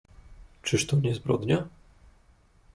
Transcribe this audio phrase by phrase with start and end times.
[0.63, 1.67] "Czyż to nie zbrodnia?"